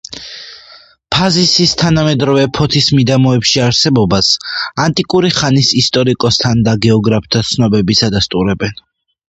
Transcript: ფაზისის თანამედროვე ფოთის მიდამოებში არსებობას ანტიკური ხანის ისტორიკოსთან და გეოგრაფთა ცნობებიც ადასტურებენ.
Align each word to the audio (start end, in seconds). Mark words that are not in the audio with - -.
ფაზისის 1.15 1.73
თანამედროვე 1.81 2.45
ფოთის 2.59 2.87
მიდამოებში 3.01 3.61
არსებობას 3.67 4.31
ანტიკური 4.87 5.33
ხანის 5.39 5.71
ისტორიკოსთან 5.85 6.67
და 6.71 6.77
გეოგრაფთა 6.91 7.47
ცნობებიც 7.55 8.07
ადასტურებენ. 8.13 8.79